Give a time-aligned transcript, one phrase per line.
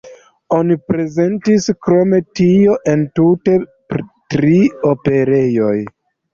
[0.59, 3.61] Oni prezentis krom tio entute
[4.03, 4.59] tri
[4.97, 5.89] operojn.